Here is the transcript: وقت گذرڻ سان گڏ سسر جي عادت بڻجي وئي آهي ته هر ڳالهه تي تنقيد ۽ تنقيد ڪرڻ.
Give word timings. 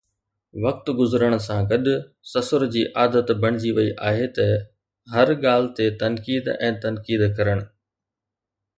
وقت 0.65 0.85
گذرڻ 0.99 1.31
سان 1.47 1.59
گڏ 1.71 1.85
سسر 2.31 2.61
جي 2.77 2.83
عادت 2.99 3.27
بڻجي 3.43 3.71
وئي 3.77 3.87
آهي 4.09 4.25
ته 4.39 4.47
هر 5.15 5.27
ڳالهه 5.45 5.73
تي 5.77 5.85
تنقيد 6.03 6.53
۽ 6.69 6.75
تنقيد 6.87 7.29
ڪرڻ. 7.41 7.67